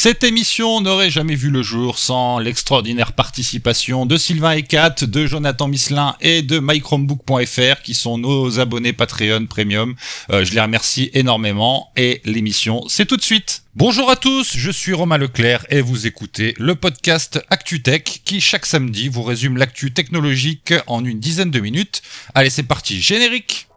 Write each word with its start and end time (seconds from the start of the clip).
Cette 0.00 0.22
émission 0.22 0.80
n'aurait 0.80 1.10
jamais 1.10 1.34
vu 1.34 1.50
le 1.50 1.60
jour 1.60 1.98
sans 1.98 2.38
l'extraordinaire 2.38 3.14
participation 3.14 4.06
de 4.06 4.16
Sylvain 4.16 4.52
Ecat, 4.52 4.94
de 5.02 5.26
Jonathan 5.26 5.66
Misselin 5.66 6.14
et 6.20 6.42
de 6.42 6.60
mychromebook.fr 6.60 7.82
qui 7.82 7.94
sont 7.94 8.16
nos 8.16 8.60
abonnés 8.60 8.92
Patreon 8.92 9.46
Premium. 9.46 9.96
Euh, 10.30 10.44
je 10.44 10.54
les 10.54 10.60
remercie 10.60 11.10
énormément 11.14 11.90
et 11.96 12.20
l'émission 12.24 12.84
c'est 12.86 13.06
tout 13.06 13.16
de 13.16 13.22
suite. 13.22 13.64
Bonjour 13.74 14.08
à 14.08 14.14
tous, 14.14 14.56
je 14.56 14.70
suis 14.70 14.92
Romain 14.92 15.18
Leclerc 15.18 15.66
et 15.68 15.80
vous 15.80 16.06
écoutez 16.06 16.54
le 16.58 16.76
podcast 16.76 17.40
ActuTech 17.50 18.20
qui 18.24 18.40
chaque 18.40 18.66
samedi 18.66 19.08
vous 19.08 19.24
résume 19.24 19.56
l'actu 19.56 19.92
technologique 19.92 20.74
en 20.86 21.04
une 21.04 21.18
dizaine 21.18 21.50
de 21.50 21.58
minutes. 21.58 22.02
Allez 22.36 22.50
c'est 22.50 22.62
parti, 22.62 23.00
générique 23.02 23.67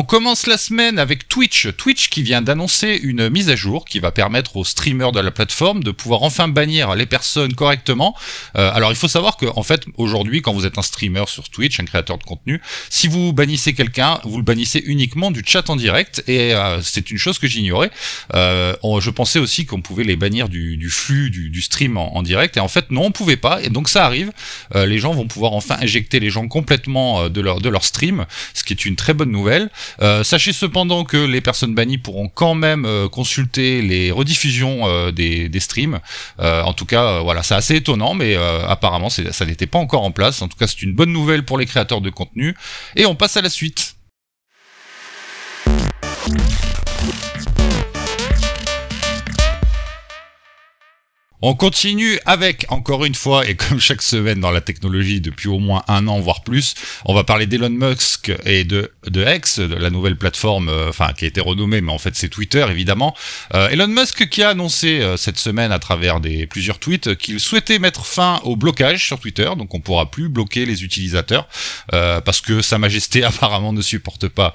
On 0.00 0.04
commence 0.04 0.46
la 0.46 0.58
semaine 0.58 1.00
avec 1.00 1.26
Twitch. 1.26 1.74
Twitch 1.76 2.08
qui 2.08 2.22
vient 2.22 2.40
d'annoncer 2.40 3.00
une 3.02 3.30
mise 3.30 3.50
à 3.50 3.56
jour 3.56 3.84
qui 3.84 3.98
va 3.98 4.12
permettre 4.12 4.56
aux 4.56 4.64
streamers 4.64 5.10
de 5.10 5.18
la 5.18 5.32
plateforme 5.32 5.82
de 5.82 5.90
pouvoir 5.90 6.22
enfin 6.22 6.46
bannir 6.46 6.94
les 6.94 7.04
personnes 7.04 7.52
correctement. 7.54 8.16
Euh, 8.54 8.70
alors 8.72 8.92
il 8.92 8.96
faut 8.96 9.08
savoir 9.08 9.36
que 9.36 9.46
en 9.56 9.64
fait 9.64 9.86
aujourd'hui 9.96 10.40
quand 10.40 10.52
vous 10.52 10.66
êtes 10.66 10.78
un 10.78 10.82
streamer 10.82 11.24
sur 11.26 11.48
Twitch, 11.48 11.80
un 11.80 11.84
créateur 11.84 12.16
de 12.16 12.22
contenu, 12.22 12.60
si 12.90 13.08
vous 13.08 13.32
bannissez 13.32 13.74
quelqu'un, 13.74 14.20
vous 14.22 14.36
le 14.36 14.44
bannissez 14.44 14.80
uniquement 14.86 15.32
du 15.32 15.42
chat 15.44 15.68
en 15.68 15.74
direct 15.74 16.22
et 16.28 16.54
euh, 16.54 16.80
c'est 16.80 17.10
une 17.10 17.18
chose 17.18 17.40
que 17.40 17.48
j'ignorais. 17.48 17.90
Euh, 18.34 18.76
je 19.00 19.10
pensais 19.10 19.40
aussi 19.40 19.66
qu'on 19.66 19.80
pouvait 19.80 20.04
les 20.04 20.14
bannir 20.14 20.48
du, 20.48 20.90
flux 20.90 21.30
du, 21.30 21.60
stream 21.60 21.96
en, 21.96 22.22
direct 22.22 22.56
et 22.56 22.60
en 22.60 22.68
fait 22.68 22.92
non 22.92 23.06
on 23.06 23.10
pouvait 23.10 23.36
pas 23.36 23.60
et 23.64 23.68
donc 23.68 23.88
ça 23.88 24.06
arrive. 24.06 24.30
les 24.76 24.98
gens 24.98 25.12
vont 25.12 25.26
pouvoir 25.26 25.54
enfin 25.54 25.76
injecter 25.80 26.20
les 26.20 26.30
gens 26.30 26.46
complètement 26.46 27.28
de 27.28 27.40
leur 27.40 27.60
de 27.60 27.68
leur 27.68 27.84
stream, 27.84 28.26
ce 28.54 28.62
qui 28.62 28.72
est 28.72 28.84
une 28.84 28.94
très 28.94 29.12
bonne 29.12 29.32
nouvelle. 29.32 29.70
Euh, 30.00 30.24
sachez 30.24 30.52
cependant 30.52 31.04
que 31.04 31.16
les 31.16 31.40
personnes 31.40 31.74
bannies 31.74 31.98
pourront 31.98 32.28
quand 32.28 32.54
même 32.54 32.84
euh, 32.84 33.08
consulter 33.08 33.82
les 33.82 34.10
rediffusions 34.10 34.88
euh, 34.88 35.10
des, 35.10 35.48
des, 35.48 35.60
streams. 35.60 36.00
en 36.38 36.72
tout 36.72 36.86
cas, 36.86 37.20
voilà, 37.20 37.42
c'est 37.42 37.54
assez 37.54 37.76
étonnant, 37.76 38.14
mais 38.14 38.36
apparemment 38.36 39.08
ça 39.10 39.44
n'était 39.44 39.66
pas 39.66 39.78
encore 39.78 40.02
en 40.02 40.10
place. 40.10 40.42
En 40.42 40.48
tout 40.48 40.56
cas, 40.56 40.66
c'est 40.66 40.82
une 40.82 40.94
bonne 40.94 41.12
nouvelle 41.12 41.44
pour 41.44 41.58
les 41.58 41.66
créateurs 41.66 42.00
de 42.00 42.10
contenu. 42.10 42.54
Et 42.96 43.06
on 43.06 43.14
passe 43.14 43.36
à 43.36 43.42
la 43.42 43.50
suite. 43.50 43.96
On 51.40 51.54
continue 51.54 52.18
avec, 52.26 52.66
encore 52.68 53.04
une 53.04 53.14
fois, 53.14 53.46
et 53.48 53.54
comme 53.54 53.78
chaque 53.78 54.02
semaine 54.02 54.40
dans 54.40 54.50
la 54.50 54.60
technologie 54.60 55.20
depuis 55.20 55.46
au 55.46 55.60
moins 55.60 55.84
un 55.86 56.08
an, 56.08 56.18
voire 56.18 56.42
plus, 56.42 56.74
on 57.04 57.14
va 57.14 57.22
parler 57.22 57.46
d'Elon 57.46 57.70
Musk 57.70 58.32
et 58.44 58.64
de, 58.64 58.90
de 59.06 59.24
X, 59.24 59.60
la 59.60 59.90
nouvelle 59.90 60.16
plateforme, 60.16 60.68
euh, 60.68 60.88
enfin, 60.88 61.12
qui 61.16 61.26
a 61.26 61.28
été 61.28 61.40
renommée, 61.40 61.80
mais 61.80 61.92
en 61.92 61.98
fait 61.98 62.16
c'est 62.16 62.28
Twitter, 62.28 62.66
évidemment. 62.68 63.14
Euh, 63.54 63.68
Elon 63.68 63.86
Musk 63.86 64.28
qui 64.28 64.42
a 64.42 64.48
annoncé 64.48 65.00
euh, 65.00 65.16
cette 65.16 65.38
semaine 65.38 65.70
à 65.70 65.78
travers 65.78 66.18
des, 66.18 66.48
plusieurs 66.48 66.80
tweets 66.80 67.14
qu'il 67.16 67.38
souhaitait 67.38 67.78
mettre 67.78 68.04
fin 68.04 68.40
au 68.42 68.56
blocage 68.56 69.06
sur 69.06 69.20
Twitter, 69.20 69.48
donc 69.56 69.72
on 69.74 69.80
pourra 69.80 70.10
plus 70.10 70.28
bloquer 70.28 70.66
les 70.66 70.82
utilisateurs, 70.82 71.46
parce 71.90 72.40
que 72.40 72.62
Sa 72.62 72.78
Majesté 72.78 73.22
apparemment 73.28 73.72
ne 73.72 73.82
supporte 73.82 74.26
pas 74.26 74.54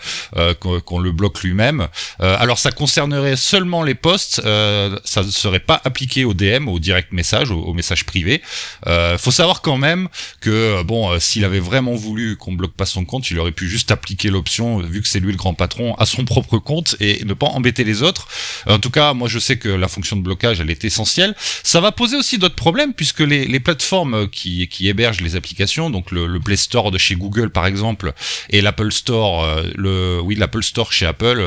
qu'on 0.60 1.00
le 1.00 1.12
bloque 1.14 1.42
lui-même. 1.44 1.88
alors 2.20 2.60
ça 2.60 2.72
concernerait 2.72 3.38
seulement 3.38 3.84
les 3.84 3.96
posts, 3.96 4.42
ça 4.42 5.24
ne 5.24 5.32
serait 5.32 5.60
pas 5.60 5.80
appliqué 5.86 6.26
au 6.26 6.34
DM, 6.34 6.68
au 6.74 6.80
direct 6.80 7.14
message, 7.14 7.52
au, 7.52 7.74
message 7.74 8.06
privé. 8.06 8.42
Euh, 8.88 9.18
faut 9.18 9.32
savoir 9.32 9.62
quand 9.62 9.78
même 9.78 10.10
que 10.42 10.50
euh, 10.50 10.84
bon, 10.84 11.12
euh, 11.12 11.20
s'il 11.20 11.46
avait 11.46 11.60
vraiment 11.60 11.96
voulu 11.96 12.36
qu'on 12.38 12.54
bloque 12.54 12.74
pas 12.74 12.86
son 12.86 13.06
compte, 13.06 13.30
il 13.32 13.40
aurait 13.40 13.52
pu 13.52 13.70
juste 13.70 13.92
appliquer 13.92 14.30
l'option, 14.30 14.80
vu 14.80 15.02
que 15.02 15.08
c'est 15.08 15.20
lui 15.20 15.32
le 15.32 15.38
grand 15.38 15.54
patron, 15.54 15.96
à 15.96 16.06
son 16.06 16.26
propre 16.26 16.58
compte 16.58 16.96
et 17.00 17.24
ne 17.26 17.34
pas 17.34 17.48
embêter 17.48 17.84
les 17.84 18.04
autres. 18.04 18.28
En 18.68 18.80
tout 18.80 18.90
cas, 18.90 19.14
moi 19.14 19.28
je 19.28 19.40
sais 19.40 19.58
que 19.58 19.70
la 19.70 19.88
fonction 19.88 20.16
de 20.16 20.22
blocage, 20.22 20.60
elle 20.60 20.70
est 20.70 20.84
essentielle. 20.86 21.36
Ça 21.64 21.80
va 21.80 21.92
poser 21.92 22.18
aussi 22.18 22.38
d'autres 22.38 22.56
problèmes 22.56 22.94
puisque 22.94 23.20
les, 23.20 23.46
les 23.46 23.60
plateformes 23.60 24.30
qui, 24.30 24.68
qui 24.68 24.88
hébergent 24.88 25.22
les 25.22 25.36
applications, 25.36 25.90
donc 25.90 26.12
le, 26.12 26.28
le, 26.28 26.40
Play 26.40 26.58
Store 26.58 26.92
de 26.92 26.98
chez 26.98 27.16
Google 27.16 27.52
par 27.52 27.66
exemple 27.66 28.14
et 28.50 28.62
l'Apple 28.62 28.92
Store, 28.92 29.44
euh, 29.44 29.64
le 29.76 30.20
oui 30.22 30.36
l'Apple 30.36 30.64
Store 30.64 30.92
chez 30.92 31.06
Apple 31.06 31.42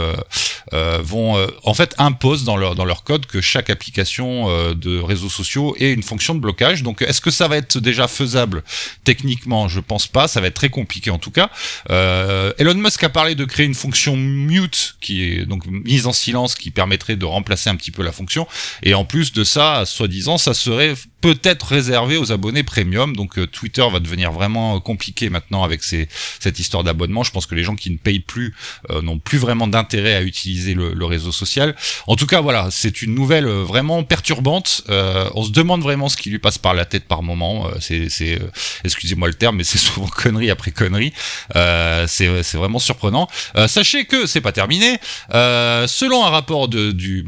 euh, 0.73 0.99
vont 1.03 1.47
en 1.65 1.75
fait 1.75 1.95
imposent 1.99 2.45
dans 2.45 2.56
leur 2.56 2.75
dans 2.75 2.84
leur 2.84 3.05
code 3.05 3.27
que 3.27 3.41
chaque 3.41 3.69
application 3.71 4.73
de 4.75 4.99
réseau 4.99 5.16
sociaux 5.16 5.75
et 5.78 5.93
une 5.93 6.03
fonction 6.03 6.34
de 6.34 6.41
blocage. 6.41 6.82
Donc 6.82 7.03
est-ce 7.03 7.21
que 7.21 7.31
ça 7.31 7.49
va 7.49 7.56
être 7.56 7.78
déjà 7.78 8.09
faisable 8.09 8.62
techniquement? 9.04 9.69
Je 9.69 9.81
pense 9.81 10.06
pas, 10.06 10.28
ça 10.28 10.41
va 10.41 10.49
être 10.49 10.54
très 10.54 10.69
compliqué 10.69 11.10
en 11.10 11.19
tout 11.19 11.31
cas. 11.31 11.50
Euh, 11.91 12.53
Elon 12.59 12.75
Musk 12.75 13.03
a 13.04 13.09
parlé 13.09 13.34
de 13.34 13.44
créer 13.44 13.66
une 13.66 13.75
fonction 13.75 14.16
mute 14.16 14.97
qui 15.00 15.22
est 15.22 15.47
donc 15.47 15.65
mise 15.66 16.06
en 16.06 16.12
silence 16.12 16.55
qui 16.55 16.71
permettrait 16.71 17.16
de 17.16 17.25
remplacer 17.25 17.71
un 17.71 17.76
petit 17.76 17.91
peu 17.91 18.03
la 18.03 18.12
fonction 18.12 18.47
et 18.82 18.94
en 18.94 19.05
plus 19.05 19.32
de 19.32 19.44
ça, 19.44 19.84
soi-disant, 19.87 20.38
ça 20.38 20.55
serait 20.55 20.94
peut-être 21.26 21.66
réservé 21.66 22.16
aux 22.16 22.31
abonnés 22.31 22.62
premium. 22.62 23.16
Donc 23.16 23.37
euh, 23.37 23.48
Twitter 23.48 23.84
va 23.91 23.98
devenir 23.98 24.31
vraiment 24.31 24.78
compliqué 24.78 25.28
maintenant 25.28 25.64
avec 25.64 25.82
cette 25.82 26.59
histoire 26.60 26.84
d'abonnement. 26.84 27.25
Je 27.25 27.32
pense 27.32 27.47
que 27.47 27.56
les 27.56 27.64
gens 27.64 27.75
qui 27.75 27.91
ne 27.91 27.97
payent 27.97 28.20
plus 28.20 28.54
euh, 28.91 29.03
n'ont 29.03 29.19
plus 29.19 29.38
vraiment 29.38 29.66
d'intérêt 29.66 30.14
à 30.14 30.22
utiliser 30.22 30.75
le, 30.75 31.06
réseau 31.06 31.32
social. 31.32 31.75
En 32.06 32.16
tout 32.16 32.26
cas, 32.26 32.41
voilà, 32.41 32.69
c'est 32.70 33.03
une 33.03 33.14
nouvelle 33.14 33.47
euh, 33.47 33.64
vraiment 33.64 34.03
perturbante. 34.04 34.84
on 34.88 35.42
se 35.42 35.50
demande 35.50 35.82
vraiment 35.82 36.09
ce 36.09 36.16
qui 36.16 36.31
lui 36.31 36.38
passe 36.38 36.59
par 36.59 36.75
la 36.75 36.84
tête 36.84 37.04
par 37.04 37.22
moment. 37.22 37.70
c'est, 37.81 38.08
c'est 38.08 38.38
excusez-moi 38.84 39.28
le 39.28 39.34
terme, 39.34 39.56
mais 39.56 39.64
c'est 39.64 39.78
souvent 39.87 40.06
connerie 40.06 40.50
après 40.50 40.70
connerie. 40.70 41.12
c'est, 41.54 42.28
vraiment 42.54 42.78
surprenant. 42.78 43.28
sachez 43.66 44.04
que 44.04 44.26
c'est 44.26 44.41
pas 44.41 44.53
terminé. 44.53 44.98
selon 45.31 46.25
un 46.25 46.31
rapport 46.31 46.69
du 46.69 47.25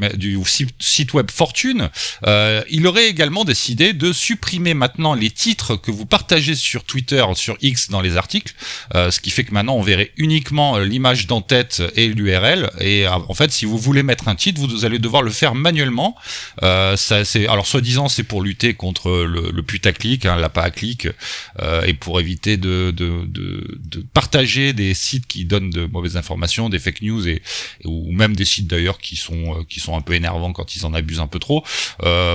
site 0.79 1.13
web 1.13 1.31
Fortune, 1.31 1.89
il 2.69 2.87
aurait 2.87 3.07
également 3.07 3.45
décidé 3.45 3.88
de 3.93 4.13
supprimer 4.13 4.73
maintenant 4.73 5.13
les 5.13 5.31
titres 5.31 5.75
que 5.75 5.91
vous 5.91 6.05
partagez 6.05 6.55
sur 6.55 6.83
Twitter, 6.83 7.23
sur 7.35 7.57
X 7.61 7.89
dans 7.89 8.01
les 8.01 8.17
articles, 8.17 8.53
euh, 8.95 9.11
ce 9.11 9.19
qui 9.19 9.29
fait 9.29 9.43
que 9.43 9.53
maintenant 9.53 9.75
on 9.75 9.81
verrait 9.81 10.11
uniquement 10.17 10.77
euh, 10.77 10.85
l'image 10.85 11.27
d'en-tête 11.27 11.83
et 11.95 12.07
l'URL. 12.07 12.69
Et 12.79 13.07
euh, 13.07 13.11
en 13.11 13.33
fait, 13.33 13.51
si 13.51 13.65
vous 13.65 13.77
voulez 13.77 14.03
mettre 14.03 14.27
un 14.27 14.35
titre, 14.35 14.61
vous 14.61 14.85
allez 14.85 14.99
devoir 14.99 15.21
le 15.21 15.31
faire 15.31 15.55
manuellement. 15.55 16.15
ça, 16.61 17.23
alors 17.49 17.67
soi-disant 17.67 18.07
c'est 18.07 18.23
pour 18.23 18.41
lutter 18.41 18.73
contre 18.73 19.11
le, 19.11 19.51
le 19.51 19.63
putaclic, 19.63 20.25
hein, 20.25 20.37
la 20.37 20.49
pas 20.49 20.63
à 20.63 20.71
clic, 20.71 21.07
et 21.85 21.93
pour 21.93 22.19
éviter 22.19 22.57
de, 22.57 22.91
de, 22.91 23.25
de, 23.25 23.79
de, 23.85 24.05
partager 24.13 24.73
des 24.73 24.93
sites 24.93 25.27
qui 25.27 25.45
donnent 25.45 25.69
de 25.69 25.85
mauvaises 25.85 26.17
informations, 26.17 26.69
des 26.69 26.79
fake 26.79 27.01
news 27.01 27.27
et, 27.27 27.41
ou 27.85 28.11
même 28.11 28.35
des 28.35 28.45
sites 28.45 28.67
d'ailleurs 28.67 28.99
qui 28.99 29.15
sont 29.15 29.65
qui 29.69 29.79
sont 29.79 29.95
un 29.95 30.01
peu 30.01 30.13
énervants 30.13 30.53
quand 30.53 30.75
ils 30.75 30.85
en 30.85 30.93
abusent 30.93 31.19
un 31.19 31.27
peu 31.27 31.39
trop. 31.39 31.63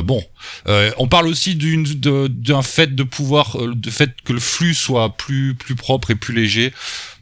bon, 0.05 0.23
on 0.67 1.09
parle 1.09 1.34
aussi 1.35 1.57
d'un 1.57 2.63
fait 2.63 2.95
de 2.95 3.03
pouvoir, 3.03 3.61
euh, 3.61 3.75
de 3.75 3.91
fait 3.91 4.13
que 4.25 4.33
le 4.33 4.39
flux 4.39 4.73
soit 4.73 5.17
plus 5.17 5.55
plus 5.55 5.75
propre 5.75 6.13
et 6.13 6.15
plus 6.15 6.33
léger. 6.33 6.73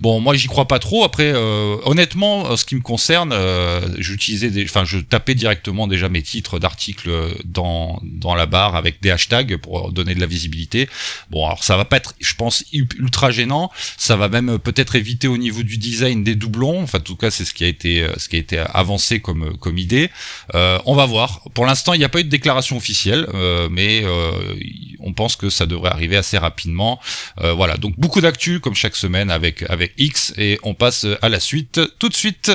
Bon, 0.01 0.21
moi 0.21 0.35
j'y 0.35 0.49
crois 0.49 0.69
pas 0.69 0.79
trop. 0.79 1.03
Après, 1.03 1.33
euh, 1.35 1.77
honnêtement, 1.85 2.43
en 2.43 2.57
ce 2.59 2.67
qui 2.67 2.75
me 2.75 2.83
concerne, 2.83 3.33
euh, 3.33 3.81
j'utilisais, 3.99 4.51
enfin, 4.65 4.85
je 4.85 4.99
tapais 4.99 5.35
directement 5.35 5.87
déjà 5.87 6.11
mes 6.11 6.23
titres 6.23 6.59
d'articles 6.59 7.11
dans 7.45 8.01
dans 8.03 8.35
la 8.35 8.45
barre 8.45 8.77
avec 8.77 9.01
des 9.01 9.11
hashtags 9.11 9.57
pour 9.57 9.93
donner 9.93 10.15
de 10.15 10.21
la 10.21 10.27
visibilité. 10.27 10.89
Bon, 11.31 11.47
alors 11.47 11.65
ça 11.65 11.79
va 11.79 11.87
pas 11.87 11.97
être, 11.97 12.15
je 12.21 12.35
pense, 12.35 12.65
ultra 12.73 13.31
gênant. 13.31 13.71
Ça 13.97 14.17
va 14.17 14.29
même 14.29 14.59
peut-être 14.59 14.95
éviter 14.95 15.27
au 15.27 15.39
niveau 15.39 15.63
du 15.63 15.79
design 15.79 16.23
des 16.23 16.35
doublons. 16.35 16.83
Enfin, 16.83 16.99
en 16.99 17.03
tout 17.03 17.17
cas, 17.17 17.31
c'est 17.31 17.47
ce 17.47 17.55
qui 17.55 17.65
a 17.65 17.69
été 17.69 18.07
ce 18.19 18.29
qui 18.29 18.37
a 18.37 18.41
été 18.41 18.59
avancé 18.59 19.21
comme 19.21 19.57
comme 19.59 19.79
idée. 19.79 20.11
on 20.53 20.95
va 20.95 21.07
voir. 21.07 21.41
Pour 21.55 21.65
l'instant, 21.65 21.95
il 21.95 21.99
n'y 21.99 22.05
a 22.05 22.11
pas 22.11 22.21
eu 22.21 22.25
de 22.25 22.29
déclaration 22.29 22.77
officielle, 22.77 23.27
mais 23.71 24.02
euh, 24.03 24.55
on 25.01 25.13
pense 25.13 25.37
que 25.37 25.51
ça 25.51 25.67
devrait 25.67 25.91
arriver 25.91 26.17
assez 26.17 26.39
rapidement. 26.39 27.01
Euh, 27.41 27.53
voilà, 27.53 27.77
donc 27.77 27.99
beaucoup 27.99 28.21
d'actu 28.21 28.61
comme 28.61 28.75
chaque 28.75 28.97
semaine 28.97 29.31
avec 29.31 29.63
avec 29.69 29.93
X 29.99 30.35
et 30.37 30.59
on 30.63 30.75
passe 30.75 31.07
à 31.21 31.29
la 31.29 31.41
suite 31.41 31.81
tout 31.99 32.09
de 32.09 32.15
suite. 32.15 32.53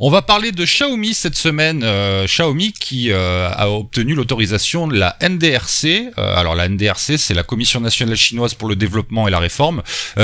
On 0.00 0.10
va 0.10 0.22
parler 0.22 0.52
de 0.52 0.64
Xiaomi 0.64 1.12
cette 1.12 1.34
semaine. 1.34 1.80
Euh, 1.82 2.26
Xiaomi 2.26 2.72
qui 2.72 3.10
euh, 3.10 3.50
a 3.50 3.68
obtenu 3.68 4.14
l'autorisation 4.14 4.86
de 4.86 4.96
la 4.96 5.16
NDRC. 5.20 6.12
Euh, 6.16 6.36
alors 6.36 6.54
la 6.54 6.68
NDRC, 6.68 7.18
c'est 7.18 7.34
la 7.34 7.42
Commission 7.42 7.80
nationale 7.80 8.16
chinoise 8.16 8.54
pour 8.54 8.68
le 8.68 8.76
développement 8.76 9.26
et 9.26 9.32
la 9.32 9.40
réforme, 9.40 9.82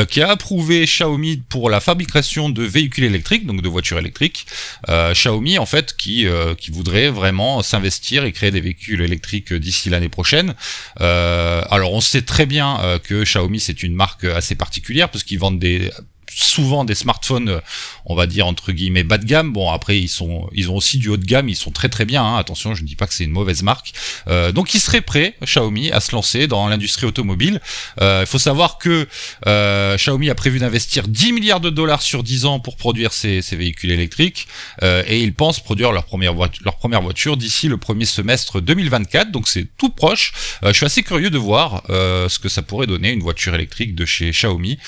qui 0.08 0.22
a 0.22 0.30
approuvé 0.30 0.84
Xiaomi 0.84 1.38
pour 1.48 1.70
la 1.70 1.80
fabrication 1.80 2.50
de 2.50 2.62
véhicules 2.62 3.02
électriques, 3.02 3.46
donc 3.46 3.62
de 3.62 3.68
voitures 3.68 3.98
électriques. 3.98 4.46
Xiaomi, 4.88 5.58
en 5.58 5.66
fait, 5.66 5.96
qui 5.96 6.26
qui 6.58 6.70
voudrait 6.70 7.10
vraiment 7.10 7.62
s'investir 7.62 8.24
et 8.24 8.32
créer 8.32 8.50
des 8.50 8.60
véhicules 8.60 9.00
électriques 9.02 9.52
d'ici 9.52 9.90
l'année 9.90 10.08
prochaine. 10.08 10.54
alors 11.00 11.92
on 11.92 12.00
sait 12.00 12.22
très 12.22 12.46
bien 12.46 12.78
que 13.02 13.24
Xiaomi 13.24 13.60
c'est 13.60 13.82
une 13.82 13.94
marque 13.94 14.24
assez 14.24 14.54
particulière 14.54 15.08
parce 15.10 15.24
qu'ils 15.24 15.38
vendent 15.38 15.58
des 15.58 15.90
souvent 16.30 16.84
des 16.84 16.94
smartphones, 16.94 17.60
on 18.06 18.14
va 18.14 18.26
dire 18.26 18.46
entre 18.46 18.72
guillemets 18.72 19.04
bas 19.04 19.18
de 19.18 19.24
gamme. 19.24 19.52
Bon, 19.52 19.70
après 19.70 19.98
ils 19.98 20.08
sont, 20.08 20.48
ils 20.52 20.70
ont 20.70 20.76
aussi 20.76 20.98
du 20.98 21.08
haut 21.08 21.16
de 21.16 21.24
gamme, 21.24 21.48
ils 21.48 21.56
sont 21.56 21.70
très 21.70 21.88
très 21.88 22.04
bien. 22.04 22.24
Hein. 22.24 22.36
Attention, 22.36 22.74
je 22.74 22.82
ne 22.82 22.86
dis 22.86 22.96
pas 22.96 23.06
que 23.06 23.14
c'est 23.14 23.24
une 23.24 23.30
mauvaise 23.30 23.62
marque. 23.62 23.92
Euh, 24.28 24.52
donc 24.52 24.74
ils 24.74 24.80
seraient 24.80 25.00
prêts, 25.00 25.34
Xiaomi, 25.42 25.90
à 25.90 26.00
se 26.00 26.12
lancer 26.12 26.46
dans 26.46 26.68
l'industrie 26.68 27.06
automobile. 27.06 27.60
Euh, 28.00 28.20
il 28.22 28.26
faut 28.26 28.38
savoir 28.38 28.78
que 28.78 29.06
euh, 29.46 29.96
Xiaomi 29.96 30.30
a 30.30 30.34
prévu 30.34 30.58
d'investir 30.58 31.08
10 31.08 31.32
milliards 31.32 31.60
de 31.60 31.70
dollars 31.70 32.02
sur 32.02 32.22
10 32.22 32.44
ans 32.44 32.60
pour 32.60 32.76
produire 32.76 33.12
ces, 33.12 33.40
véhicules 33.54 33.92
électriques 33.92 34.48
et 34.82 35.20
ils 35.20 35.32
pensent 35.32 35.60
produire 35.60 35.92
leur 35.92 36.04
première 36.04 36.34
voiture, 36.34 36.62
leur 36.64 36.76
première 36.76 37.02
voiture 37.02 37.36
d'ici 37.36 37.68
le 37.68 37.76
premier 37.76 38.04
semestre 38.04 38.60
2024. 38.60 39.30
Donc 39.30 39.48
c'est 39.48 39.66
tout 39.76 39.90
proche. 39.90 40.32
je 40.64 40.72
suis 40.72 40.86
assez 40.86 41.02
curieux 41.02 41.30
de 41.30 41.38
voir 41.38 41.82
ce 41.88 42.38
que 42.38 42.48
ça 42.48 42.62
pourrait 42.62 42.88
donner 42.88 43.12
une 43.12 43.22
voiture 43.22 43.54
électrique 43.54 43.94
de 43.94 44.04
chez 44.04 44.30
Xiaomi 44.30 44.78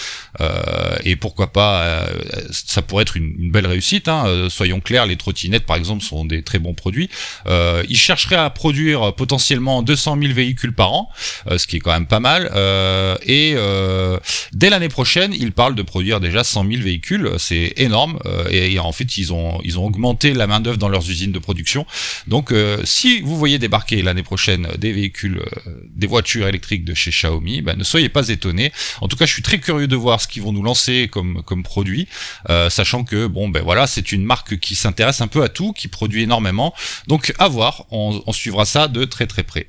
et 1.05 1.17
pourquoi 1.27 1.53
pas, 1.53 2.07
ça 2.51 2.83
pourrait 2.83 3.03
être 3.03 3.17
une, 3.17 3.51
belle 3.51 3.67
réussite. 3.67 4.07
Hein. 4.09 4.47
soyons 4.49 4.81
clairs, 4.81 5.07
les 5.07 5.17
trottinettes 5.17 5.67
par 5.67 5.77
exemple 5.77 6.05
sont 6.05 6.25
des 6.25 6.43
très 6.43 6.59
bons 6.59 6.75
produits. 6.75 7.09
ils 7.47 7.97
chercheraient 7.97 8.37
à 8.37 8.51
produire 8.51 9.15
potentiellement 9.15 9.83
200 9.83 10.19
000 10.21 10.33
véhicules 10.33 10.73
par 10.73 10.93
an, 10.93 11.11
euh, 11.51 11.59
ce 11.59 11.67
qui 11.67 11.77
est 11.77 11.81
quand 11.81 11.93
même 11.93 12.07
pas 12.07 12.21
mal. 12.21 12.51
Euh, 12.55 13.17
et 13.25 13.55
euh, 13.57 14.19
dès 14.53 14.71
l'année 14.71 14.89
prochaine, 14.89 15.35
ils 15.35 15.53
parlent 15.53 15.75
de 15.75 15.83
produire 15.83 16.21
déjà 16.21 16.45
100 16.45 16.69
000 16.69 16.83
véhicules, 16.83 17.31
c'est 17.39 17.73
énorme. 17.77 18.19
Et, 18.51 18.79
en 18.79 18.93
fait, 18.93 19.17
ils 19.19 19.33
ont 19.33 19.61
ils 19.65 19.79
ont 19.79 19.87
augmenté 19.87 20.35
la 20.35 20.47
main 20.47 20.61
d'œuvre 20.61 20.77
dans 20.77 20.89
leurs 20.89 21.11
usines 21.11 21.33
de 21.33 21.39
production. 21.39 21.87
Donc, 22.27 22.53
si 22.85 23.21
vous 23.21 23.37
voyez 23.37 23.59
débarquer 23.59 24.03
l'année 24.03 24.23
prochaine 24.23 24.69
des 24.79 24.93
véhicules, 24.93 25.43
des 25.95 26.07
voitures 26.07 26.47
électriques 26.47 26.85
de 26.85 26.95
chez 26.95 27.11
Xiaomi, 27.11 27.63
ben, 27.63 27.77
ne 27.77 27.85
soyez 27.85 28.09
pas 28.09 28.29
étonnés. 28.29 28.73
En 29.01 29.09
tout 29.09 29.17
cas, 29.17 29.27
je 29.27 29.33
suis 29.33 29.43
très 29.43 29.59
curieux 29.59 29.89
de 29.89 29.97
voir 29.97 30.21
ce 30.21 30.29
qu'ils 30.29 30.43
vont 30.43 30.53
nous 30.53 30.63
lancer 30.63 31.09
comme 31.43 31.63
produit, 31.63 32.09
sachant 32.69 33.05
que 33.05 33.27
bon 33.27 33.49
ben 33.49 33.63
voilà, 33.63 33.87
c'est 33.87 34.13
une 34.13 34.25
marque 34.25 34.59
qui 34.59 34.75
s'intéresse 34.75 35.21
un 35.21 35.29
peu 35.29 35.43
à 35.43 35.49
tout, 35.49 35.73
qui 35.73 35.89
produit 35.89 36.23
énormément. 36.23 36.75
Donc 37.07 37.35
à 37.39 37.49
voir, 37.49 37.85
on, 37.91 38.23
on 38.27 38.33
suivra 38.33 38.65
ça 38.65 38.89
de 38.89 39.05
très 39.05 39.27
très 39.27 39.43
près. 39.43 39.69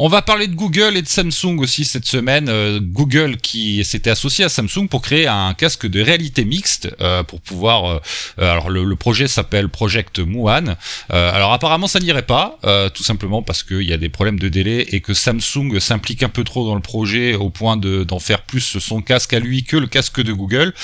On 0.00 0.06
va 0.06 0.22
parler 0.22 0.46
de 0.46 0.54
Google 0.54 0.96
et 0.96 1.02
de 1.02 1.08
Samsung 1.08 1.58
aussi 1.58 1.84
cette 1.84 2.04
semaine. 2.04 2.48
Euh, 2.48 2.78
Google 2.80 3.36
qui 3.38 3.84
s'était 3.84 4.10
associé 4.10 4.44
à 4.44 4.48
Samsung 4.48 4.86
pour 4.88 5.02
créer 5.02 5.26
un 5.26 5.54
casque 5.54 5.88
de 5.88 6.00
réalité 6.00 6.44
mixte 6.44 6.94
euh, 7.00 7.24
pour 7.24 7.40
pouvoir. 7.40 7.84
Euh, 7.86 8.00
alors 8.38 8.70
le, 8.70 8.94
projet 8.94 9.26
s'appelle 9.26 9.68
Project 9.68 10.20
Muan. 10.20 10.76
alors 11.08 11.52
apparemment 11.52 11.86
ça 11.86 12.00
n'irait 12.00 12.22
pas, 12.22 12.58
tout 12.94 13.04
simplement 13.04 13.42
parce 13.42 13.62
qu'il 13.62 13.82
y 13.82 13.92
a 13.92 13.96
des 13.96 14.08
problèmes 14.08 14.38
de 14.38 14.48
délai 14.48 14.86
et 14.90 15.00
que 15.00 15.14
Samsung 15.14 15.78
s'implique 15.78 16.24
un 16.24 16.28
peu 16.28 16.42
trop 16.42 16.66
dans 16.66 16.74
le 16.74 16.80
projet 16.80 17.34
au 17.36 17.48
point 17.48 17.76
d'en 17.76 18.18
faire 18.18 18.42
plus 18.42 18.78
son 18.78 19.02
casque 19.02 19.34
à 19.34 19.38
lui 19.38 19.62
que 19.62 19.76
le 19.76 19.86
casque 19.86 20.20
de 20.20 20.32
Google. 20.32 20.74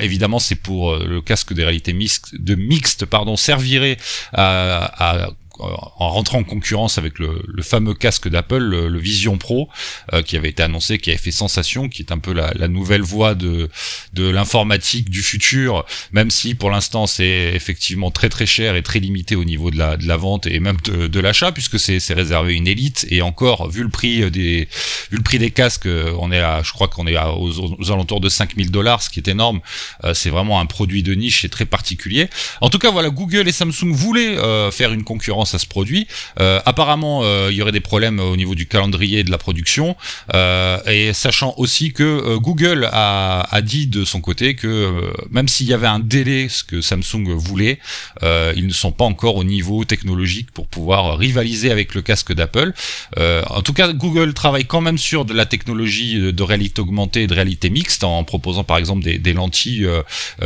évidemment 0.00 0.38
c'est 0.38 0.56
pour 0.56 0.94
le 0.96 1.22
casque 1.22 1.54
de 1.54 1.62
réalité 1.62 1.94
mixte, 1.94 2.34
de 2.38 2.54
mixte 2.54 3.06
pardon 3.06 3.36
servirait 3.36 3.96
à, 4.32 5.24
à 5.24 5.30
en 5.58 6.10
rentrant 6.10 6.38
en 6.38 6.44
concurrence 6.44 6.98
avec 6.98 7.18
le, 7.18 7.42
fameux 7.62 7.94
casque 7.94 8.28
d'Apple, 8.28 8.58
le, 8.58 8.98
Vision 8.98 9.38
Pro, 9.38 9.68
euh, 10.12 10.22
qui 10.22 10.36
avait 10.36 10.48
été 10.48 10.62
annoncé, 10.62 10.98
qui 10.98 11.10
avait 11.10 11.18
fait 11.18 11.30
sensation, 11.30 11.88
qui 11.88 12.02
est 12.02 12.12
un 12.12 12.18
peu 12.18 12.32
la, 12.32 12.68
nouvelle 12.68 13.02
voie 13.02 13.34
de, 13.34 13.68
de 14.12 14.28
l'informatique 14.28 15.10
du 15.10 15.22
futur, 15.22 15.84
même 16.12 16.30
si 16.30 16.54
pour 16.54 16.70
l'instant 16.70 17.06
c'est 17.06 17.52
effectivement 17.54 18.10
très 18.10 18.28
très 18.28 18.46
cher 18.46 18.76
et 18.76 18.82
très 18.82 18.98
limité 18.98 19.36
au 19.36 19.44
niveau 19.44 19.70
de 19.70 19.78
la, 19.78 19.96
de 19.96 20.06
la 20.06 20.16
vente 20.16 20.46
et 20.46 20.60
même 20.60 20.76
de, 20.84 21.20
l'achat, 21.20 21.52
puisque 21.52 21.78
c'est 21.78 22.14
réservé 22.14 22.52
à 22.52 22.56
une 22.56 22.68
élite. 22.68 23.06
Et 23.10 23.22
encore, 23.22 23.68
vu 23.70 23.82
le 23.82 23.88
prix 23.88 24.30
des, 24.30 24.68
vu 25.10 25.16
le 25.16 25.22
prix 25.22 25.38
des 25.38 25.50
casques, 25.50 25.86
euh, 25.86 26.14
on 26.20 26.30
est 26.30 26.40
à, 26.40 26.62
je 26.62 26.72
crois 26.72 26.88
qu'on 26.88 27.06
est 27.06 27.16
à, 27.16 27.32
aux, 27.32 27.90
alentours 27.90 28.20
de 28.20 28.28
5000 28.28 28.70
dollars, 28.70 29.02
ce 29.02 29.10
qui 29.10 29.18
est 29.18 29.28
énorme. 29.28 29.60
Euh, 30.04 30.14
c'est 30.14 30.30
vraiment 30.30 30.60
un 30.60 30.66
produit 30.66 31.02
de 31.02 31.14
niche 31.14 31.44
et 31.44 31.48
très 31.48 31.64
particulier. 31.64 32.28
En 32.60 32.70
tout 32.70 32.78
cas, 32.78 32.90
voilà, 32.90 33.10
Google 33.10 33.48
et 33.48 33.52
Samsung 33.52 33.92
voulaient 33.92 34.36
faire 34.70 34.92
une 34.92 35.04
concurrence 35.04 35.47
à 35.54 35.58
ce 35.58 35.66
produit. 35.66 36.06
Euh, 36.40 36.60
apparemment, 36.66 37.20
euh, 37.22 37.48
il 37.50 37.56
y 37.56 37.62
aurait 37.62 37.72
des 37.72 37.80
problèmes 37.80 38.20
au 38.20 38.36
niveau 38.36 38.54
du 38.54 38.66
calendrier 38.66 39.24
de 39.24 39.30
la 39.30 39.38
production, 39.38 39.96
euh, 40.34 40.78
et 40.86 41.12
sachant 41.12 41.54
aussi 41.56 41.92
que 41.92 42.36
Google 42.36 42.88
a, 42.92 43.46
a, 43.50 43.60
dit 43.60 43.86
de 43.86 44.04
son 44.04 44.20
côté 44.20 44.54
que 44.54 45.12
même 45.30 45.48
s'il 45.48 45.66
y 45.66 45.74
avait 45.74 45.86
un 45.86 45.98
délai, 45.98 46.48
ce 46.48 46.64
que 46.64 46.80
Samsung 46.80 47.34
voulait, 47.34 47.78
ils 48.22 48.66
ne 48.66 48.72
sont 48.72 48.92
pas 48.92 49.04
encore 49.04 49.36
au 49.36 49.44
niveau 49.44 49.84
technologique 49.84 50.50
pour 50.52 50.66
pouvoir 50.66 51.18
rivaliser 51.18 51.70
avec 51.70 51.94
le 51.94 52.02
casque 52.02 52.32
d'Apple. 52.32 52.72
en 53.16 53.62
tout 53.62 53.72
cas, 53.72 53.92
Google 53.92 54.34
travaille 54.34 54.64
quand 54.64 54.80
même 54.80 54.98
sur 54.98 55.24
de 55.24 55.34
la 55.34 55.46
technologie 55.46 56.32
de 56.32 56.42
réalité 56.42 56.80
augmentée 56.80 57.22
et 57.22 57.26
de 57.26 57.34
réalité 57.34 57.70
mixte 57.70 58.04
en 58.04 58.24
proposant 58.24 58.64
par 58.64 58.78
exemple 58.78 59.04
des, 59.04 59.18
des 59.18 59.32
lentilles 59.32 59.88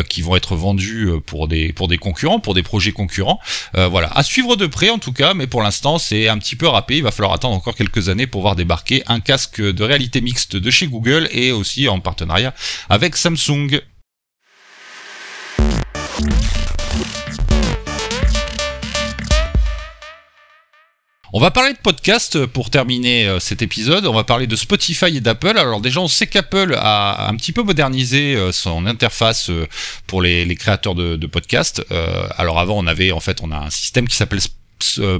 qui 0.08 0.22
vont 0.22 0.36
être 0.36 0.56
vendues 0.56 1.10
pour 1.26 1.48
des 1.48 1.72
pour 1.72 1.88
des 1.88 1.98
concurrents, 1.98 2.40
pour 2.40 2.54
des 2.54 2.62
projets 2.62 2.92
concurrents. 2.92 3.40
voilà, 3.74 4.08
à 4.14 4.22
suivre 4.22 4.56
de 4.56 4.66
près 4.66 4.90
en 4.92 4.98
tout 4.98 5.12
cas, 5.12 5.34
mais 5.34 5.46
pour 5.46 5.62
l'instant 5.62 5.98
c'est 5.98 6.28
un 6.28 6.38
petit 6.38 6.56
peu 6.56 6.66
râpé. 6.68 6.98
Il 6.98 7.02
va 7.02 7.10
falloir 7.10 7.32
attendre 7.32 7.56
encore 7.56 7.74
quelques 7.74 8.08
années 8.08 8.26
pour 8.26 8.42
voir 8.42 8.56
débarquer 8.56 9.02
un 9.06 9.20
casque 9.20 9.60
de 9.60 9.84
réalité 9.84 10.20
mixte 10.20 10.56
de 10.56 10.70
chez 10.70 10.86
Google 10.86 11.28
et 11.32 11.52
aussi 11.52 11.88
en 11.88 12.00
partenariat 12.00 12.54
avec 12.88 13.16
Samsung. 13.16 13.80
On 21.34 21.40
va 21.40 21.50
parler 21.50 21.72
de 21.72 21.78
podcast 21.78 22.44
pour 22.44 22.68
terminer 22.68 23.26
euh, 23.26 23.40
cet 23.40 23.62
épisode. 23.62 24.04
On 24.06 24.12
va 24.12 24.22
parler 24.22 24.46
de 24.46 24.54
Spotify 24.54 25.16
et 25.16 25.20
d'Apple. 25.22 25.56
Alors 25.56 25.80
déjà, 25.80 26.00
on 26.00 26.08
sait 26.08 26.26
qu'Apple 26.26 26.76
a 26.78 27.26
un 27.26 27.34
petit 27.36 27.52
peu 27.52 27.62
modernisé 27.62 28.36
euh, 28.36 28.52
son 28.52 28.84
interface 28.84 29.48
euh, 29.48 29.66
pour 30.06 30.20
les, 30.20 30.54
créateurs 30.56 30.94
de, 30.94 31.26
podcasts. 31.26 31.82
alors 32.36 32.58
avant, 32.58 32.76
on 32.76 32.86
avait 32.86 33.12
en 33.12 33.20
fait, 33.20 33.40
on 33.42 33.50
a 33.50 33.56
un 33.56 33.70
système 33.70 34.06
qui 34.06 34.16
s'appelle 34.16 34.40
euh, 34.40 34.61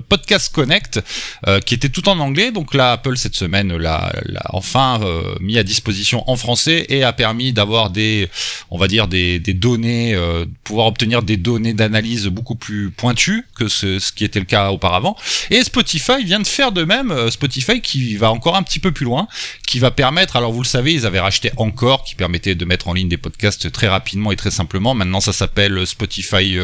Podcast 0.09 0.53
Connect, 0.53 1.01
euh, 1.47 1.61
qui 1.61 1.75
était 1.75 1.89
tout 1.89 2.09
en 2.09 2.19
anglais. 2.19 2.51
Donc 2.51 2.75
là, 2.75 2.93
Apple 2.93 3.17
cette 3.17 3.35
semaine 3.35 3.77
l'a, 3.77 4.13
enfin 4.51 5.01
euh, 5.03 5.35
mis 5.41 5.59
à 5.59 5.63
disposition 5.63 6.29
en 6.31 6.37
français 6.37 6.87
et 6.89 7.05
a 7.05 7.13
permis 7.13 7.53
d'avoir 7.53 7.91
des, 7.91 8.29
on 8.71 8.79
va 8.79 8.89
dire 8.89 9.09
des, 9.09 9.39
des 9.39 9.55
données, 9.55 10.17
pouvoir 10.65 10.87
obtenir 10.87 11.23
des 11.23 11.37
données 11.37 11.75
d'analyse 11.75 12.27
beaucoup 12.27 12.55
plus 12.55 12.91
pointues 12.91 13.47
que 13.55 13.69
ce, 13.69 13.99
ce, 13.99 14.13
qui 14.13 14.25
était 14.25 14.41
le 14.41 14.45
cas 14.45 14.71
auparavant. 14.71 15.17
Et 15.51 15.63
Spotify 15.63 16.25
vient 16.25 16.41
de 16.41 16.47
faire 16.47 16.73
de 16.73 16.85
même. 16.85 17.31
Spotify 17.31 17.81
qui 17.81 18.17
va 18.17 18.31
encore 18.31 18.57
un 18.57 18.63
petit 18.63 18.79
peu 18.79 18.93
plus 18.93 19.05
loin, 19.05 19.29
qui 19.67 19.79
va 19.79 19.91
permettre. 19.91 20.37
Alors 20.37 20.53
vous 20.53 20.63
le 20.63 20.67
savez, 20.67 20.93
ils 20.93 21.07
avaient 21.07 21.21
racheté 21.21 21.53
encore, 21.57 22.05
qui 22.05 22.15
permettait 22.15 22.55
de 22.55 22.65
mettre 22.65 22.89
en 22.89 22.93
ligne 22.93 23.09
des 23.09 23.17
podcasts 23.17 23.71
très 23.71 23.89
rapidement 23.89 24.33
et 24.33 24.37
très 24.37 24.51
simplement. 24.51 24.95
Maintenant, 24.95 25.21
ça 25.21 25.33
s'appelle 25.33 25.87
Spotify 25.87 26.59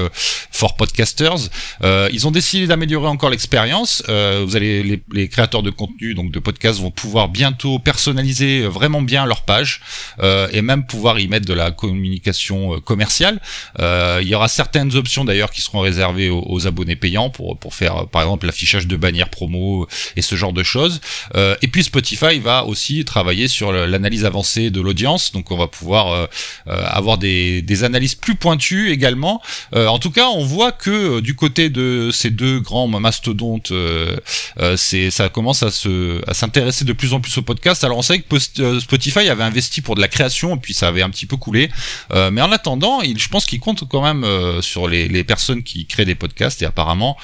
for 0.50 0.76
Podcasters. 0.76 1.48
ils 1.82 2.26
ont 2.26 2.30
décidé 2.30 2.66
d'améliorer 2.66 2.87
améliorer 2.88 3.08
encore 3.08 3.28
l'expérience. 3.28 4.02
Euh, 4.08 4.44
vous 4.46 4.56
allez 4.56 5.02
les, 5.12 5.28
créateurs 5.28 5.62
de 5.62 5.68
contenu, 5.68 6.14
donc 6.14 6.30
de 6.30 6.38
podcasts, 6.38 6.80
vont 6.80 6.90
pouvoir 6.90 7.28
bientôt 7.28 7.78
personnaliser 7.78 8.62
euh, 8.62 8.68
vraiment 8.68 9.02
bien 9.02 9.26
leur 9.26 9.42
page 9.42 9.82
euh, 10.20 10.48
et 10.52 10.62
même 10.62 10.86
pouvoir 10.86 11.20
y 11.20 11.28
mettre 11.28 11.44
de 11.44 11.52
la 11.52 11.70
communication 11.70 12.80
commerciale. 12.80 13.40
il 13.78 14.26
y 14.26 14.34
aura 14.34 14.48
certaines 14.48 14.96
options 14.96 15.26
d'ailleurs 15.26 15.50
qui 15.50 15.60
seront 15.60 15.80
réservées 15.80 16.30
aux, 16.30 16.66
abonnés 16.66 16.96
payants 16.96 17.30
pour 17.30 17.58
pour 17.58 17.74
faire 17.74 18.06
par 18.08 18.22
exemple 18.22 18.46
l'affichage 18.46 18.86
de 18.86 18.96
bannières 18.96 19.28
promo 19.28 19.86
et 20.16 20.22
ce 20.22 20.34
genre 20.34 20.52
de 20.52 20.62
choses. 20.62 21.00
et 21.36 21.68
puis 21.68 21.84
Spotify 21.84 22.38
va 22.38 22.64
aussi 22.64 23.04
travailler 23.04 23.48
sur 23.48 23.72
l'analyse 23.72 24.24
avancée 24.24 24.70
de 24.70 24.80
l'audience, 24.80 25.32
donc 25.32 25.50
on 25.50 25.56
va 25.56 25.66
pouvoir 25.66 26.28
avoir 26.66 27.18
des, 27.18 27.62
des 27.62 27.84
analyses 27.84 28.14
plus 28.14 28.34
pointues 28.34 28.90
également. 28.90 29.42
en 29.74 29.98
tout 29.98 30.10
cas, 30.10 30.28
on 30.28 30.44
voit 30.44 30.72
que 30.72 31.20
du 31.20 31.34
côté 31.34 31.70
de 31.70 32.10
ces 32.12 32.30
deux 32.30 32.60
grands 32.60 32.77
mastodonte, 32.86 33.72
euh, 33.72 34.16
euh, 34.60 34.76
ça 34.76 35.28
commence 35.28 35.62
à 35.62 35.70
se 35.70 36.20
à 36.28 36.34
s'intéresser 36.34 36.84
de 36.84 36.92
plus 36.92 37.12
en 37.12 37.20
plus 37.20 37.36
au 37.38 37.42
podcast. 37.42 37.84
Alors 37.84 37.98
on 37.98 38.02
sait 38.02 38.20
que 38.20 38.60
euh, 38.60 38.80
Spotify 38.80 39.28
avait 39.28 39.42
investi 39.42 39.80
pour 39.80 39.94
de 39.94 40.00
la 40.00 40.08
création 40.08 40.56
puis 40.56 40.74
ça 40.74 40.88
avait 40.88 41.02
un 41.02 41.10
petit 41.10 41.26
peu 41.26 41.36
coulé, 41.36 41.70
mais 42.14 42.40
en 42.40 42.52
attendant, 42.52 43.00
je 43.02 43.28
pense 43.28 43.46
qu'il 43.46 43.60
compte 43.60 43.88
quand 43.88 44.02
même 44.02 44.26
sur 44.62 44.88
les, 44.88 45.08
les, 45.08 45.24
personnes 45.24 45.62
qui 45.62 45.86
créent 45.86 46.04
des 46.04 46.14
podcasts 46.14 46.62
et 46.62 46.66
apparemment 46.66 47.16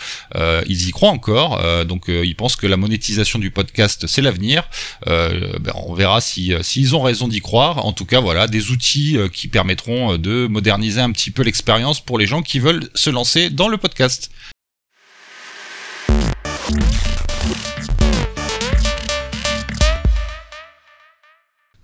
ils 0.66 0.88
y 0.88 0.90
croient 0.90 1.10
encore. 1.10 1.60
donc 1.84 2.04
ils 2.08 2.34
pensent 2.34 2.56
que 2.56 2.66
la 2.66 2.76
monétisation 2.76 3.38
du 3.38 3.50
podcast 3.50 4.06
c'est 4.06 4.22
l'avenir. 4.22 4.64
Ben, 5.06 5.72
on 5.74 5.94
verra 5.94 6.20
si 6.20 6.52
s'ils 6.62 6.94
ont 6.96 7.02
raison 7.02 7.28
d'y 7.28 7.40
croire. 7.40 7.84
En 7.84 7.92
tout 7.92 8.04
cas, 8.04 8.20
voilà 8.20 8.46
des 8.46 8.70
outils 8.70 9.16
qui 9.32 9.48
permettront 9.48 10.16
de 10.16 10.46
moderniser 10.46 11.00
un 11.00 11.12
petit 11.12 11.30
peu 11.30 11.42
l'expérience 11.42 12.00
pour 12.00 12.18
les 12.18 12.26
gens 12.26 12.42
qui 12.42 12.58
veulent 12.58 12.88
se 12.94 13.10
lancer 13.10 13.50
dans 13.50 13.68
le 13.68 13.76
podcast. 13.76 14.30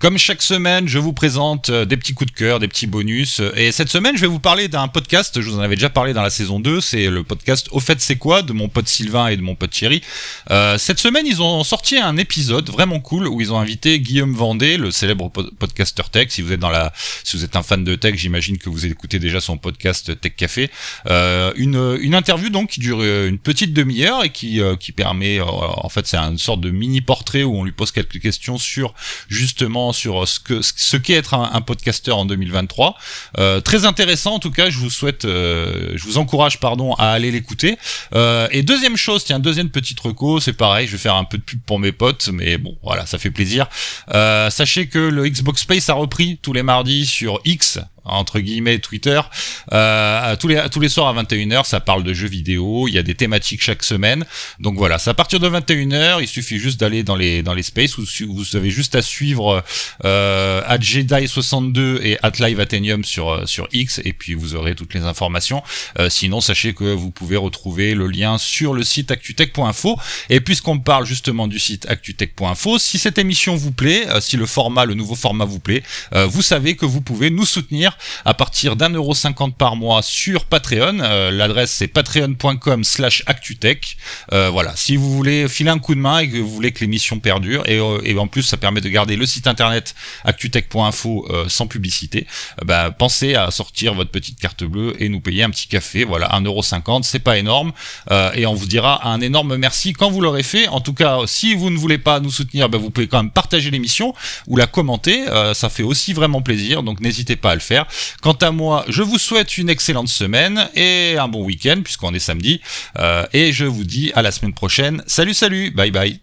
Comme 0.00 0.16
chaque 0.16 0.40
semaine, 0.40 0.88
je 0.88 0.98
vous 0.98 1.12
présente 1.12 1.68
euh, 1.68 1.84
des 1.84 1.98
petits 1.98 2.14
coups 2.14 2.32
de 2.32 2.34
cœur, 2.34 2.58
des 2.58 2.68
petits 2.68 2.86
bonus. 2.86 3.42
Et 3.54 3.70
cette 3.70 3.90
semaine, 3.90 4.16
je 4.16 4.22
vais 4.22 4.28
vous 4.28 4.38
parler 4.38 4.66
d'un 4.66 4.88
podcast. 4.88 5.38
Je 5.38 5.46
vous 5.46 5.58
en 5.58 5.60
avais 5.60 5.74
déjà 5.74 5.90
parlé 5.90 6.14
dans 6.14 6.22
la 6.22 6.30
saison 6.30 6.58
2. 6.58 6.80
C'est 6.80 7.10
le 7.10 7.22
podcast 7.22 7.68
Au 7.70 7.80
fait, 7.80 8.00
c'est 8.00 8.16
quoi 8.16 8.40
de 8.40 8.54
mon 8.54 8.70
pote 8.70 8.88
Sylvain 8.88 9.26
et 9.26 9.36
de 9.36 9.42
mon 9.42 9.54
pote 9.54 9.72
Thierry. 9.72 10.00
Euh, 10.50 10.78
cette 10.78 10.98
semaine, 11.00 11.26
ils 11.26 11.42
ont 11.42 11.62
sorti 11.64 11.98
un 11.98 12.16
épisode 12.16 12.70
vraiment 12.70 12.98
cool 12.98 13.28
où 13.28 13.42
ils 13.42 13.52
ont 13.52 13.58
invité 13.58 14.00
Guillaume 14.00 14.34
Vendée, 14.34 14.78
le 14.78 14.90
célèbre 14.90 15.28
podcaster 15.28 16.04
tech. 16.10 16.28
Si 16.30 16.40
vous 16.40 16.52
êtes 16.52 16.60
dans 16.60 16.70
la, 16.70 16.94
si 17.22 17.36
vous 17.36 17.44
êtes 17.44 17.54
un 17.54 17.62
fan 17.62 17.84
de 17.84 17.94
tech, 17.94 18.14
j'imagine 18.14 18.56
que 18.56 18.70
vous 18.70 18.86
écoutez 18.86 19.18
déjà 19.18 19.42
son 19.42 19.58
podcast 19.58 20.18
Tech 20.18 20.32
Café. 20.34 20.70
Euh, 21.10 21.52
une, 21.56 21.98
une 22.00 22.14
interview 22.14 22.48
donc 22.48 22.70
qui 22.70 22.80
dure 22.80 23.02
une 23.02 23.38
petite 23.38 23.74
demi-heure 23.74 24.24
et 24.24 24.30
qui, 24.30 24.62
qui 24.78 24.92
permet, 24.92 25.40
en 25.42 25.90
fait, 25.90 26.06
c'est 26.06 26.16
une 26.16 26.38
sorte 26.38 26.62
de 26.62 26.70
mini 26.70 27.02
portrait 27.02 27.42
où 27.42 27.54
on 27.54 27.64
lui 27.64 27.72
pose 27.72 27.92
quelques 27.92 28.18
questions 28.18 28.56
sur 28.56 28.94
justement 29.28 29.89
sur 29.92 30.26
ce 30.26 30.40
que 30.40 30.60
ce 30.62 30.96
qu'est 30.96 31.14
être 31.14 31.34
un, 31.34 31.50
un, 31.52 31.60
podcasteur 31.60 32.18
en 32.18 32.24
2023. 32.24 32.96
Euh, 33.38 33.60
très 33.60 33.84
intéressant 33.84 34.34
en 34.34 34.38
tout 34.38 34.50
cas. 34.50 34.70
Je 34.70 34.78
vous 34.78 34.90
souhaite, 34.90 35.24
euh, 35.24 35.92
je 35.94 36.04
vous 36.04 36.18
encourage 36.18 36.60
pardon 36.60 36.94
à 36.94 37.10
aller 37.10 37.30
l'écouter. 37.30 37.78
Euh, 38.14 38.48
et 38.50 38.62
deuxième 38.62 38.96
chose, 38.96 39.24
tiens 39.24 39.38
deuxième 39.38 39.70
petite 39.70 40.00
reco, 40.00 40.40
c'est 40.40 40.52
pareil. 40.52 40.86
Je 40.86 40.92
vais 40.92 40.98
faire 40.98 41.14
un 41.14 41.24
peu 41.24 41.38
de 41.38 41.42
pub 41.42 41.60
pour 41.66 41.78
mes 41.78 41.92
potes, 41.92 42.30
mais 42.32 42.58
bon 42.58 42.76
voilà, 42.82 43.06
ça 43.06 43.18
fait 43.18 43.30
plaisir. 43.30 43.66
sachez 44.08 44.88
que 44.88 44.98
le 44.98 45.28
Xbox 45.28 45.62
Space 45.62 45.88
a 45.88 45.94
repris 45.94 46.38
tous 46.42 46.52
les 46.52 46.62
mardis 46.62 47.06
sur 47.06 47.40
X 47.44 47.78
entre 48.04 48.40
guillemets 48.40 48.78
Twitter. 48.78 49.20
Euh, 49.72 50.36
tous 50.36 50.48
les 50.48 50.62
tous 50.70 50.80
les 50.80 50.88
soirs 50.88 51.08
à 51.08 51.22
21h 51.22 51.64
ça 51.66 51.80
parle 51.80 52.02
de 52.02 52.12
jeux 52.12 52.28
vidéo 52.28 52.88
il 52.88 52.94
y 52.94 52.98
a 52.98 53.02
des 53.02 53.14
thématiques 53.14 53.62
chaque 53.62 53.82
semaine. 53.82 54.24
Donc 54.58 54.76
voilà 54.76 54.98
c'est 54.98 55.10
à 55.10 55.14
partir 55.14 55.40
de 55.40 55.48
21h 55.48 56.18
il 56.20 56.28
suffit 56.28 56.58
juste 56.58 56.80
d'aller 56.80 57.02
dans 57.02 57.16
les 57.16 57.42
dans 57.42 57.54
les 57.54 57.62
spaces. 57.62 57.98
Où 57.98 58.04
vous 58.28 58.56
avez 58.56 58.70
juste 58.70 58.94
à 58.94 59.02
suivre 59.02 59.62
euh, 60.04 60.62
at 60.66 60.80
Jedi 60.80 61.28
62 61.28 62.00
et 62.02 62.18
at 62.22 62.32
Live 62.38 62.60
Athenium 62.60 63.04
sur 63.04 63.30
euh, 63.30 63.46
sur 63.46 63.68
X 63.72 64.00
et 64.04 64.12
puis 64.12 64.34
vous 64.34 64.54
aurez 64.54 64.74
toutes 64.74 64.94
les 64.94 65.02
informations. 65.02 65.62
Euh, 65.98 66.08
sinon 66.10 66.40
sachez 66.40 66.74
que 66.74 66.84
vous 66.84 67.10
pouvez 67.10 67.36
retrouver 67.36 67.94
le 67.94 68.06
lien 68.06 68.38
sur 68.38 68.74
le 68.74 68.82
site 68.82 69.10
actutech.info 69.10 69.98
et 70.28 70.40
puisqu'on 70.40 70.78
parle 70.78 71.06
justement 71.06 71.48
du 71.48 71.58
site 71.58 71.86
actutech.info 71.88 72.78
si 72.78 72.98
cette 72.98 73.18
émission 73.18 73.56
vous 73.56 73.72
plaît 73.72 74.08
euh, 74.08 74.20
si 74.20 74.36
le 74.36 74.46
format 74.46 74.84
le 74.84 74.94
nouveau 74.94 75.14
format 75.14 75.44
vous 75.44 75.58
plaît 75.60 75.82
vous 76.12 76.42
savez 76.42 76.76
que 76.76 76.86
vous 76.86 77.00
pouvez 77.00 77.30
nous 77.30 77.46
soutenir 77.46 77.89
à 78.24 78.34
partir 78.34 78.76
d'un 78.76 78.90
euro 78.90 79.14
cinquante 79.14 79.56
par 79.56 79.76
mois 79.76 80.02
sur 80.02 80.44
Patreon. 80.44 80.98
Euh, 81.00 81.30
l'adresse 81.30 81.70
c'est 81.70 81.88
patreon.com 81.88 82.84
slash 82.84 83.22
actutech. 83.26 83.96
Euh, 84.32 84.50
voilà, 84.50 84.74
si 84.76 84.96
vous 84.96 85.10
voulez 85.14 85.48
filer 85.48 85.70
un 85.70 85.78
coup 85.78 85.94
de 85.94 86.00
main 86.00 86.18
et 86.18 86.28
que 86.28 86.36
vous 86.38 86.50
voulez 86.50 86.72
que 86.72 86.80
l'émission 86.80 87.18
perdure, 87.20 87.62
et, 87.66 87.78
euh, 87.78 88.18
en 88.18 88.26
plus 88.26 88.42
ça 88.42 88.56
permet 88.56 88.80
de 88.80 88.88
garder 88.88 89.16
le 89.16 89.26
site 89.26 89.46
internet 89.46 89.94
actutech.info 90.24 91.28
sans 91.48 91.66
publicité, 91.66 92.26
bah, 92.64 92.90
pensez 92.90 93.34
à 93.34 93.50
sortir 93.50 93.94
votre 93.94 94.10
petite 94.10 94.38
carte 94.38 94.64
bleue 94.64 94.94
et 94.98 95.08
nous 95.08 95.20
payer 95.20 95.42
un 95.42 95.50
petit 95.50 95.68
café. 95.68 96.04
Voilà, 96.04 96.34
un 96.34 96.42
euro 96.42 96.62
cinquante, 96.62 97.04
c'est 97.04 97.18
pas 97.18 97.38
énorme. 97.38 97.72
et 98.34 98.46
on 98.46 98.54
vous 98.54 98.66
dira 98.66 99.08
un 99.08 99.20
énorme 99.20 99.56
merci 99.56 99.92
quand 99.92 100.10
vous 100.10 100.20
l'aurez 100.20 100.42
fait. 100.42 100.68
En 100.68 100.80
tout 100.80 100.94
cas, 100.94 101.18
si 101.26 101.54
vous 101.54 101.70
ne 101.70 101.78
voulez 101.78 101.98
pas 101.98 102.20
nous 102.20 102.30
soutenir, 102.30 102.68
bah, 102.68 102.78
vous 102.78 102.90
pouvez 102.90 103.08
quand 103.08 103.22
même 103.22 103.30
partager 103.30 103.70
l'émission 103.70 104.14
ou 104.46 104.56
la 104.56 104.66
commenter. 104.66 105.24
ça 105.54 105.68
fait 105.68 105.82
aussi 105.82 106.12
vraiment 106.12 106.42
plaisir, 106.42 106.82
donc 106.82 107.00
n'hésitez 107.00 107.36
pas 107.36 107.52
à 107.52 107.54
le 107.54 107.60
Quant 108.22 108.32
à 108.32 108.50
moi, 108.50 108.84
je 108.88 109.02
vous 109.02 109.18
souhaite 109.18 109.58
une 109.58 109.68
excellente 109.68 110.08
semaine 110.08 110.68
et 110.74 111.16
un 111.18 111.28
bon 111.28 111.44
week-end 111.44 111.80
puisqu'on 111.82 112.14
est 112.14 112.18
samedi. 112.18 112.60
Euh, 112.98 113.26
et 113.32 113.52
je 113.52 113.64
vous 113.64 113.84
dis 113.84 114.12
à 114.14 114.22
la 114.22 114.30
semaine 114.30 114.54
prochaine. 114.54 115.02
Salut, 115.06 115.34
salut, 115.34 115.70
bye 115.70 115.90
bye. 115.90 116.20